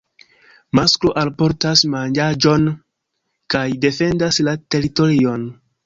Masklo 0.79 1.11
alportas 1.23 1.83
manĝaĵon 1.97 2.67
kaj 3.57 3.65
defendas 3.87 4.45
la 4.51 4.61
teritorion. 4.77 5.51